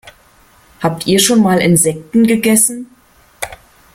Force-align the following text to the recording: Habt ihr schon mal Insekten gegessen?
Habt 0.81 1.05
ihr 1.05 1.19
schon 1.19 1.43
mal 1.43 1.59
Insekten 1.61 2.25
gegessen? 2.25 2.87